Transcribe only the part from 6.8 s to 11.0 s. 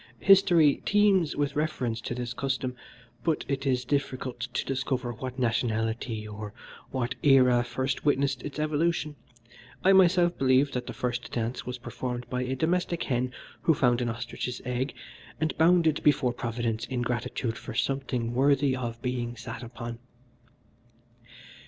what era first witnessed its evolution. I myself believe that the